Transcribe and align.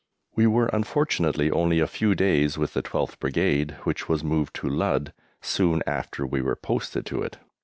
We 0.35 0.47
were 0.47 0.65
unfortunately 0.73 1.51
only 1.51 1.79
a 1.79 1.85
few 1.85 2.15
days 2.15 2.57
with 2.57 2.73
the 2.73 2.81
12th 2.81 3.19
Brigade, 3.19 3.75
which 3.83 4.09
was 4.09 4.23
moved 4.23 4.55
to 4.55 4.67
Ludd 4.67 5.13
soon 5.41 5.83
after 5.85 6.25
we 6.25 6.41
were 6.41 6.55
posted 6.55 7.05
to 7.05 7.21
it. 7.21 7.37